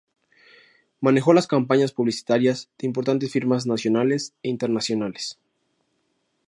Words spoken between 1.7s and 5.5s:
publicitarias de importantes firmas nacionales e internacionales.